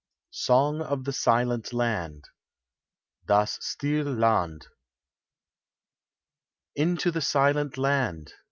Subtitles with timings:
[0.31, 2.23] SONG OF THE SILENT LAND."
[3.27, 4.65] Das stille Land."
[6.75, 8.33] Into the Silent Land